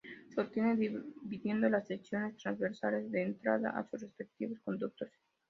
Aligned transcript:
Se 0.33 0.41
obtiene 0.41 0.75
dividiendo 0.75 1.69
las 1.69 1.85
secciones 1.85 2.35
transversales 2.37 3.11
de 3.11 3.21
entrada 3.21 3.69
a 3.69 3.87
sus 3.87 4.01
respectivos 4.01 4.57
conductos. 4.65 5.09